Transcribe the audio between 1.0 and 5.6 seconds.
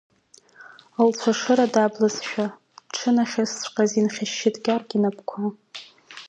Лцәа ашыра даблызшәа, дшынахьысҵәҟьаз инхьышьшьит Гьаргь инап-қәа.